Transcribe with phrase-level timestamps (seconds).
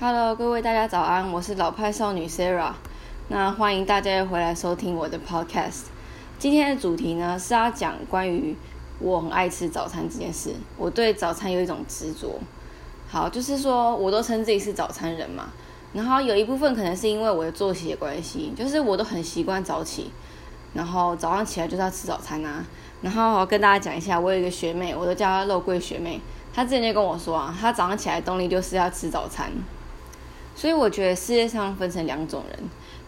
[0.00, 2.72] Hello，各位大家早安，我是老派少女 Sarah。
[3.26, 5.86] 那欢迎大家又回来收听我的 Podcast。
[6.38, 8.56] 今天的主题呢是要讲关于
[9.00, 10.54] 我很爱吃早餐这件事。
[10.76, 12.38] 我对早餐有一种执着。
[13.08, 15.48] 好，就是说我都称自己是早餐人嘛。
[15.92, 20.12] 然后有一部分可能是因为我的作息的关系，就是我都很习惯早起，
[20.74, 22.64] 然后早上起来就是要吃早餐啊。
[23.02, 26.20] 然后跟大家讲一下，我有一个学妹，我都叫她肉桂学妹。
[26.54, 29.50] 她之前就跟我说啊，她早上起来动力就是要吃早餐。
[30.58, 32.58] 所以我觉得世界上分成两种人，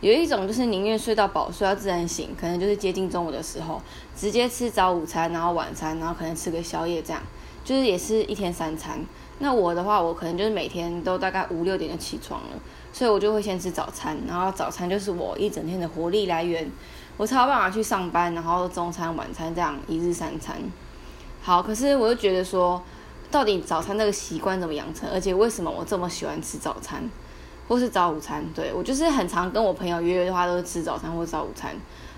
[0.01, 3.83] 有一种就是宁愿睡到饱，睡到自然醒，可能就是接近中午的时候，
[4.17, 7.21] 直接吃早午餐，然后晚餐，然后可能吃个宵夜，这样
[7.65, 9.05] 就是也是一天三餐。
[9.41, 12.49] 那我的话，我可能就是每天都大概五六点就起床了，
[12.93, 16.71] 所以我就会先吃早餐，然后早餐就是我一整天的活力来源，
[17.17, 20.57] 我才有办法去上班，然后中餐、晚餐这样一日三餐。
[21.43, 22.81] 好，可是我又觉得说，
[23.29, 25.11] 到底早餐这个习惯怎么养成？
[25.11, 27.03] 而且为什么我这么喜欢吃早餐，
[27.71, 28.45] 或是早午餐？
[28.53, 31.73] 对我就是很常跟我朋友约约的话，都是吃早餐或早午餐，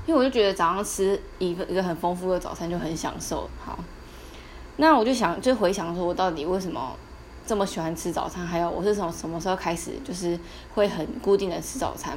[0.07, 3.47] 因为我就觉得早上吃一个一个很丰富的早餐就很享受。
[3.63, 3.79] 好，
[4.79, 6.97] 那我就想就回想说，我到底为什么？
[7.45, 10.39] 这么喜欢吃早餐，还有我是从什么时候开始就是
[10.75, 12.17] 会很固定的吃早餐？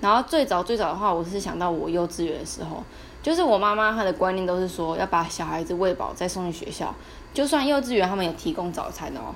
[0.00, 2.82] 然后最早最早的话，我是想到我幼稚园的时候，
[3.22, 6.92] 就是我妈妈她的观念都是说要把小孩子喂饱再送去学校，
[7.32, 9.32] 就算幼稚园他们有提供早餐哦，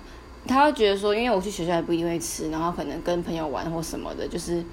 [0.47, 4.65] 他会觉得说，因为我去学校也不一定会吃，然后可能跟朋友玩或什么的，就是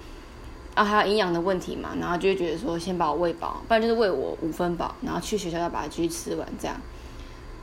[0.76, 6.76] 啊还有营养的问题嘛，然后就会觉得说先把我喂饱，不然就是喂我五分饱，然后去学校要把它继续吃完这样。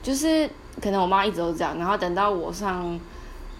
[0.02, 0.48] 就是
[0.80, 2.98] 可能我妈一直都这样，然后等到我上，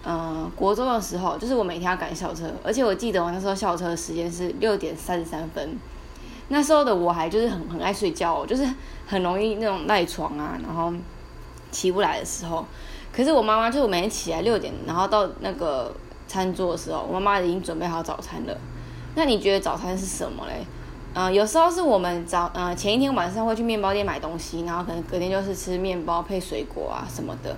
[0.03, 5.77] 嗯，国中的时候，就是我每天要赶校车，而且我记得我那时候校车的时间是六点三十三分，
[6.47, 8.67] 那时候的我还就是很很爱睡觉，就是
[9.05, 10.91] 很容易那种赖床啊，然后
[11.69, 12.65] 起不来的时候，
[13.13, 15.93] 可是我妈妈就是每天起来六点，然后到那个
[16.27, 18.57] 餐桌的时候，我妈妈已经准备好早餐了。
[19.15, 20.65] 那你觉得早餐是什么嘞？
[21.13, 27.53] 嗯，有时候是我们早，嗯，前一天晚上会去面包店买东西，然后可能隔天就是吃面包配水果啊什么的。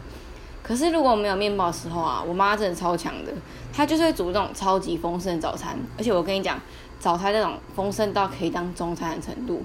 [0.64, 3.32] 可是如果没有面包的时候啊，我妈真的超强的，
[3.72, 5.78] 她就是会煮那种超级丰盛的早餐。
[5.98, 6.60] 而且我跟你讲，
[7.00, 9.62] 早餐那种丰盛到可以当中餐的程度。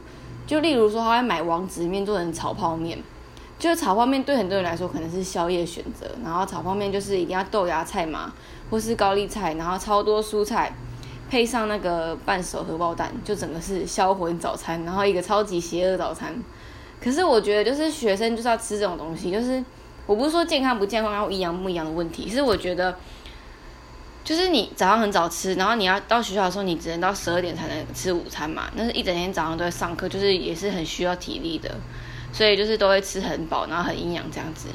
[0.47, 2.99] 就例如说，她会买王子面做成炒泡面，
[3.59, 8.33] 就是炒泡面对很多人来说可能是宵夜选择，然后炒泡面就是一定要豆芽菜嘛，
[8.71, 10.73] 或是高丽菜，然后超多蔬菜。
[11.31, 16.35] 配上那个半熟荷包蛋，就整个是销魂早餐，然后一个超级邪恶早餐。
[17.03, 19.63] 可是我觉得，就是学生就是要吃这种东西，就是
[20.07, 22.97] 我不是说健康不健康，然后营养不营养的问题，是我觉得，
[24.25, 28.71] 就是你早上很早吃，然后你要到学校的时候，你只能到十二点才能吃午餐嘛。
[28.75, 31.77] 那是一整天早上都在上课，就是也是很需要体力的，
[32.39, 34.69] 所以就是都会吃很饱，然后很营养这样子。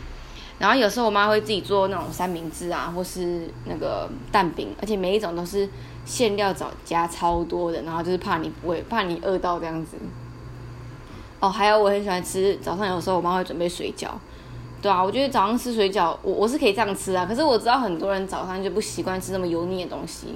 [0.60, 5.68] 然后有时候我妈会自己做那种三明治啊，或是那个蛋饼，而且每一种都是。
[6.06, 9.96] 馅料早加超多的，然后就是怕你不会，怕你饿到这样子。
[11.40, 14.10] 哦，还有我很喜欢吃早上，有时候我妈会准备水饺，
[14.82, 17.26] 对啊，我觉得早上吃水饺，我我是可以这样吃啊。
[17.26, 20.28] 可是我知道很多人早上就不习惯吃那么油腻的东西，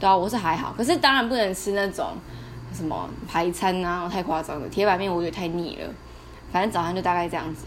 [0.00, 0.72] 对啊，我是还好。
[0.74, 2.12] 可是当然不能吃那种
[2.72, 4.66] 什么排餐啊，太夸张了。
[4.70, 5.88] 铁板面我觉得太腻了。
[6.54, 7.66] 反正早上就大概这样子，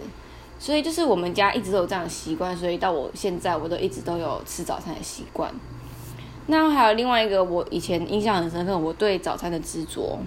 [0.57, 5.53] 所以就是我们家一直都有这样的习惯，所以到我现在我都一直都有吃早餐的习惯。
[6.45, 10.17] 那还有另外一个我以前印象很深刻，我对早餐的执着，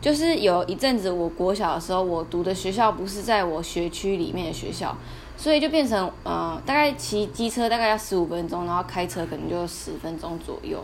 [0.00, 4.96] 就是有一阵子我国小的时候，我读的学校不是在我学区里面的学校，
[5.36, 10.82] 所以就变成呃大概骑机车大概要十五分钟，然后开车可能就十分钟左右。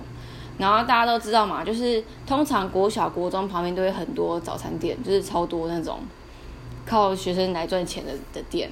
[0.58, 6.00] 然后大家都知道嘛，就是通常国小国中旁边都有很多早餐店，就是超多那种
[6.86, 8.70] 靠学生来赚钱的的店。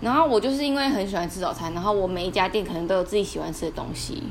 [0.00, 4.22] 然后我就是因为很喜欢吃早餐，然后我每一家店可能都有自己喜欢吃的东西。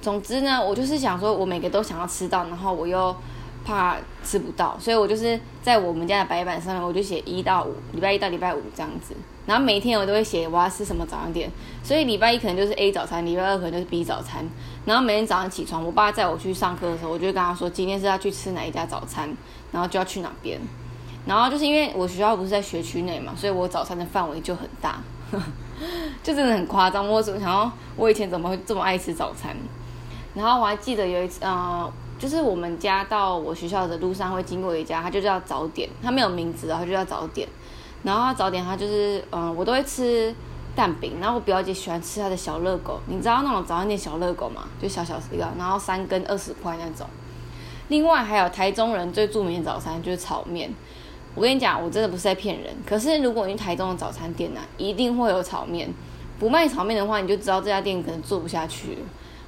[0.00, 3.16] 总之呢，我就是想说，我每个都想要吃到，然后我又
[3.64, 9.16] 怕吃不到，所以我就是在我们家的白板上面，我就写一到五，礼拜一到礼拜五这样子。
[9.46, 11.50] 然后每天我都会写我要吃什么早餐店，
[11.82, 14.48] 所以礼拜一可能就是 A 早餐，礼拜二可能就是 B 早餐。
[14.84, 19.34] 然后每天早上起床，我爸载我去上课的时候，我就跟他说今天是要去吃哪一家早餐，
[19.72, 20.60] 然后就要去哪边。
[21.26, 25.00] 然后就是因为我学校不是在学区内嘛，所以我早餐的范围就很大，
[26.22, 27.08] 就真的很夸张。
[27.08, 29.56] 我怎么想到我以前怎么会这么爱吃早餐？
[30.34, 37.48] 然后我还记得有一次，呃，就是我们家到我学校的路上会经过一家，它就叫早点，它没有名字，然后就叫早点。
[38.02, 40.34] 然后早点它就是，嗯，我都会吃
[40.76, 41.18] 蛋饼。
[41.20, 44.64] 然后我表姐喜欢吃它的小热狗，你知道那种早餐店小热狗吗？
[44.82, 47.06] 就小小一个，然后三根二十块那种。
[47.88, 50.70] 另外还有台中人最著名的早餐就是炒面。
[51.34, 52.72] 我跟你讲，我真的不是在骗人。
[52.86, 55.92] 可是如果你台中的早餐店呢，一定会有炒面。
[56.38, 58.98] 不卖炒面的话，你就知道这家店可能做不下去。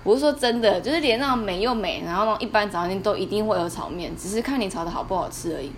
[0.04, 5.70] 我是说真的，就是连那种美又美，然后那种一般早餐店都一定会有炒面，只是看你炒的好不好吃而已。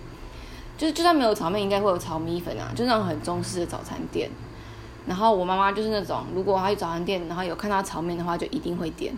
[0.77, 4.29] 就是就算没有炒面，应该会有炒米粉啊，就那种很中式的早餐店。
[5.07, 9.13] 然后我妈妈就是那种，如果她去早餐店，然后有看到炒面的话，就一定会点。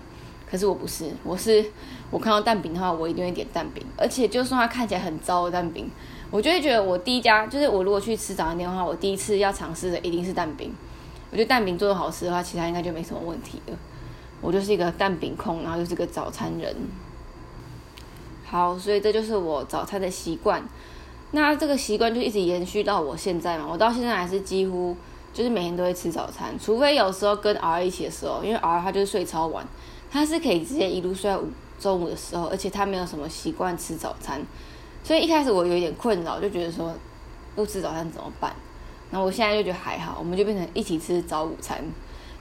[0.50, 1.66] 可是我不是，我是
[2.10, 3.86] 我看到蛋饼的话，我一定会点蛋饼。
[3.98, 5.90] 而且就算它看起来很糟的蛋饼，
[6.32, 10.74] 我就会觉得我第一家就是我如果去吃早餐店的话，我第一次要尝试的一定是蛋饼。
[11.30, 13.78] 我觉得蛋饼做的好吃的话，其他应该就没什么问题了。
[14.42, 16.76] 我就是一个蛋饼控，然后又是个早餐人。
[18.46, 20.64] 好，所以这就是我早餐的习惯。
[21.32, 24.96] 那这个习惯就一直延续到我现在嘛，我到现在还是几乎
[25.34, 29.66] 就是每天都会吃早餐，除非有时候跟 R 一起的时候，因为 R 他就是睡超晚，
[30.12, 31.48] 他是可以直接一路睡到午
[31.80, 34.42] 中午的时候，而且他没有什么习惯吃早餐，
[35.04, 36.94] 所以一开始我有点困扰，就觉得说
[37.56, 38.54] 不吃早餐怎么办？
[39.12, 41.84] 然后我现在就觉得还好，我们就变成一起吃早午餐，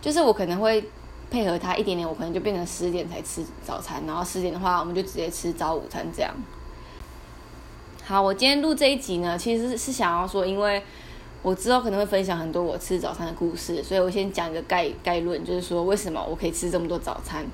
[0.01, 0.85] 就是我可能会。
[1.31, 6.35] 配合他一点点，我可能就变成十点才吃早餐，然后十点的话，我们就直接吃早午餐这样。
[8.03, 10.83] 好，我今天录这一集呢，其实是想要说，因为
[11.43, 17.47] 我之后可能会分享很多我吃早餐的故事，所以我先讲一个概概论，就是说为什么我可以吃这么多早餐，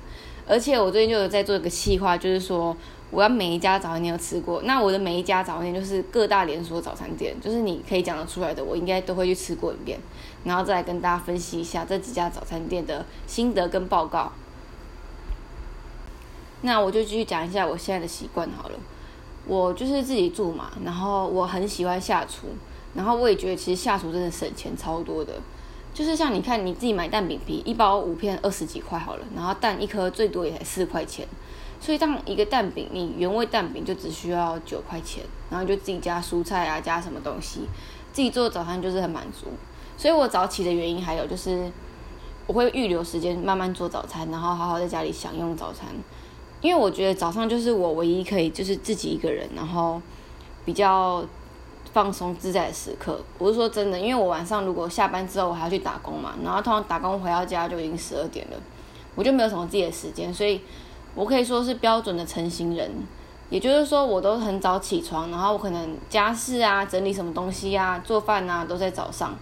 [0.47, 2.75] 而且我最近就有在做一个计划，就是说。
[3.09, 9.97] 我要每一家早餐店都吃过，那我的每一家早餐店就是各大连锁早餐店，就是你可以讲得出来的，我应该都会去吃过一遍，
[10.43, 14.31] 然后再来跟大家分析一下这几家早餐店的心得跟报告。
[16.61, 18.75] 那我就继续讲一下我现在的习惯好了。
[19.45, 22.47] 我就是自己住嘛，然后我很喜欢下厨，
[22.93, 25.33] 然后我也觉得其实下厨真的省钱超多的。
[25.97, 31.27] 就是像你看你自己买蛋饼皮，一包五片二十几块好了，然后蛋一颗最多也才四块钱。
[31.81, 37.61] 所以，当一个蛋饼，你原味蛋饼就只需要九块钱，然后就自己加蔬菜啊，加什么东西，
[38.13, 39.47] 自己做早餐就是很满足。
[39.97, 41.71] 所以我早起的原因还有就是，
[42.45, 45.87] 我会预留时间慢慢做早餐，然后好好在家里享用早餐。
[46.61, 49.99] 因为我觉得早上就是我唯一可以就是自己一个人，然后
[50.63, 51.25] 比较
[51.97, 53.19] 放松自在的时刻。
[53.39, 58.57] 我是说真的，因为我晚上如果下班之后我还要去打工嘛，然后通常打工回到家就已经十二点了，
[59.15, 60.61] 我就没有什么自己的时间，所以。
[61.15, 62.91] 我可以说是标准的成型人，
[63.49, 69.33] 也就是说，我都很早起床，然后我可能家事啊、整理什么东西啊、做饭啊都在早上，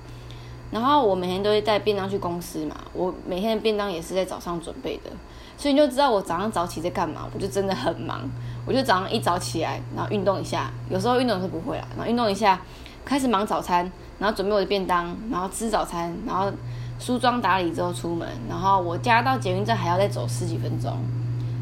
[0.72, 5.10] 然后我每天都会带便当去公司嘛，我每天的便当也是在早上准备的，
[5.58, 8.22] 所以你就知道我早上早起在干嘛，我就真的很忙，
[8.66, 12.60] 我就早上一早起来，然后运动一下，有时候运动是不会啦，然后运动一下，
[13.06, 13.90] 开始忙早餐，
[14.20, 16.52] 然后准备我的便当，然后吃早餐，然后
[17.00, 20.98] 梳妆打理之后出门，然后我家到捷运站还要再走十几分钟。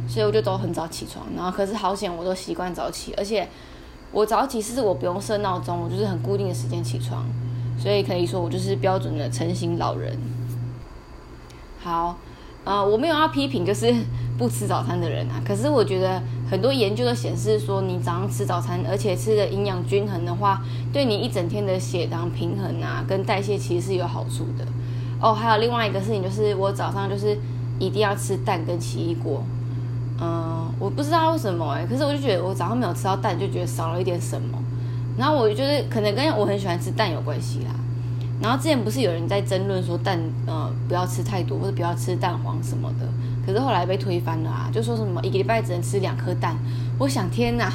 [0.06, 3.48] 所以我就都很早起床，然后可是好险，我都习惯早起，而且
[4.12, 7.26] 我早起是我不用设闹钟，我就是很固定的时间起床，
[7.78, 10.18] 所以可以说我就是标准的成型老人。
[11.82, 12.18] 好，
[12.64, 13.94] 呃，我没有要批评就是
[14.38, 20.62] 不吃早餐的人啊，可是我觉得很多研究都显示说，你早上吃早餐，而且吃的营养均衡的话，
[20.94, 24.66] 对你一整天的血糖平衡啊，跟代谢其实是有好处的。
[25.20, 27.38] 哦，还有另外一个事情就是，我早上就是
[27.80, 29.44] 一定要吃蛋跟奇异果。
[30.22, 34.58] 嗯，我不知道为什么哎，可是我就觉得我早上没有吃到蛋，就觉得少了一点什么。
[35.18, 37.72] 然后我觉得可能跟我很喜欢吃蛋有关系啦。
[38.42, 43.08] 然后之前不是有人在争论说蛋，呃，不要吃太多或者不要吃蛋黄什么的，
[43.46, 46.58] 可是后来被推翻了啊，就说什么一个礼拜只能吃两颗蛋。
[46.98, 47.72] 我想天哪，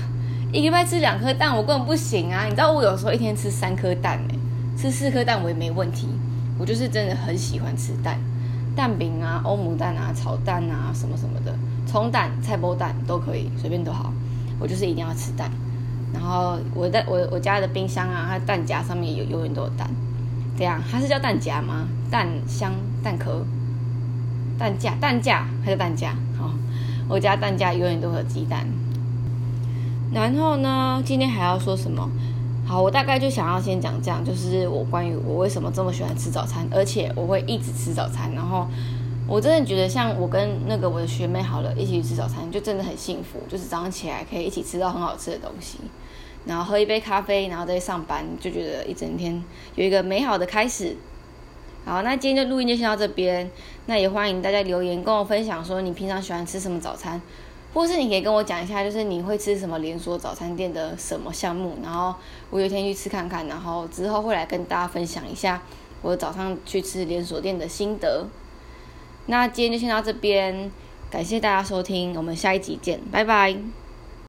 [0.52, 2.44] 一个礼拜吃两颗蛋我根本不行啊！
[2.44, 4.34] 你知道我有时候一天吃三颗蛋哎，
[4.76, 6.08] 吃四颗蛋我也没问题。
[6.58, 8.18] 我就是真的很喜欢吃蛋，
[8.74, 11.54] 蛋饼啊、欧姆蛋啊、炒蛋啊什么什么的。
[11.86, 14.12] 葱蛋、菜包蛋都可以，随便都好。
[14.58, 15.50] 我就是一定要吃蛋。
[16.12, 19.88] 然后我在我我家的冰箱啊，它蛋夹上面有永远都有蛋。
[20.56, 21.86] 这样，它是叫蛋夹吗？
[22.10, 22.72] 蛋箱、
[23.02, 23.44] 蛋壳、
[24.58, 26.14] 蛋架、蛋架，它叫蛋架。
[26.36, 26.52] 好，
[27.08, 28.66] 我家蛋架永远都有鸡蛋。
[30.12, 32.10] 然后呢，今天还要说什么？
[32.66, 38.32] 好，我大概就想要先讲这样，就是我关于我为什么这么喜欢吃早餐，而且我会一直吃早餐。
[38.34, 38.66] 然后。
[39.28, 43.38] 我真的觉得，像我跟那个我的学妹好了，一起去吃早餐，就真的很幸福。
[43.46, 45.78] 就是早上起来可以一起吃到很好吃的东西，
[46.46, 49.44] 然后喝一杯咖啡，然后再上班，就觉得一整天
[49.74, 50.96] 有一个美好的开始。
[51.84, 53.50] 好，那今天的录音就先到这边。
[53.84, 57.20] 那也欢迎大家留言跟我分享，说你平常喜欢吃什么早餐，
[57.74, 62.14] 或是你可以跟我讲一下，就是你会吃什么连锁早餐店的什么项目，然后
[62.48, 65.60] 我有一天去吃看看，然后之后会来跟大家分享一下
[66.00, 68.26] 我早上去吃连锁店的心得。
[69.28, 70.70] 那今天就先到这边，
[71.10, 73.56] 感谢大家收听，我们下一集见，拜拜。